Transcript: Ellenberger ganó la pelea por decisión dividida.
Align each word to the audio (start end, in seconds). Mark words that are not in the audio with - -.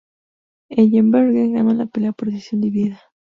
Ellenberger 0.69 1.51
ganó 1.51 1.75
la 1.75 1.85
pelea 1.85 2.11
por 2.11 2.29
decisión 2.31 2.59
dividida. 2.61 2.99